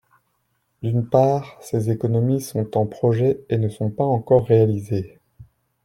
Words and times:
D’une 0.81 1.07
part, 1.07 1.61
ces 1.61 1.91
économies 1.91 2.41
sont 2.41 2.75
en 2.75 2.87
projet 2.87 3.41
et 3.49 3.59
ne 3.59 3.69
sont 3.69 3.91
pas 3.91 4.03
encore 4.03 4.47
réalisées. 4.47 5.19